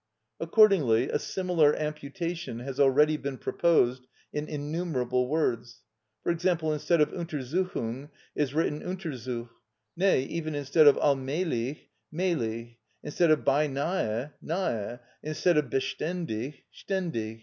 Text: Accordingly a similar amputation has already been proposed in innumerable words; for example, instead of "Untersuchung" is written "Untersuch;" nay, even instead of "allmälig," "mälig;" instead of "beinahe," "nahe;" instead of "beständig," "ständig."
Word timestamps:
Accordingly 0.39 1.09
a 1.11 1.19
similar 1.19 1.75
amputation 1.75 2.57
has 2.61 2.79
already 2.79 3.17
been 3.17 3.37
proposed 3.37 4.07
in 4.33 4.47
innumerable 4.47 5.27
words; 5.27 5.83
for 6.23 6.31
example, 6.31 6.73
instead 6.73 7.01
of 7.01 7.11
"Untersuchung" 7.13 8.09
is 8.35 8.51
written 8.55 8.81
"Untersuch;" 8.81 9.49
nay, 9.95 10.23
even 10.23 10.55
instead 10.55 10.87
of 10.87 10.95
"allmälig," 10.95 11.81
"mälig;" 12.11 12.77
instead 13.03 13.29
of 13.29 13.41
"beinahe," 13.45 14.31
"nahe;" 14.43 15.01
instead 15.21 15.55
of 15.57 15.65
"beständig," 15.69 16.55
"ständig." 16.73 17.39